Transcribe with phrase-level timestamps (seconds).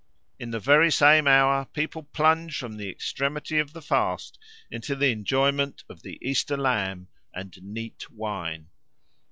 [0.39, 4.39] In the very same hour people plunge from the extremity of the fast
[4.71, 8.69] into the enjoyment of the Easter lamb and neat wine."